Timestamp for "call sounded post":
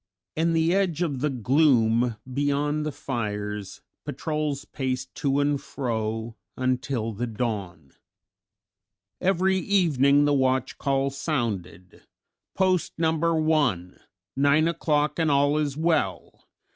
10.79-12.93